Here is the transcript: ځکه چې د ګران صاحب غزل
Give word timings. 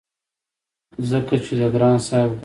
ځکه 1.09 1.35
چې 1.43 1.53
د 1.59 1.61
ګران 1.73 1.97
صاحب 2.07 2.31
غزل 2.35 2.39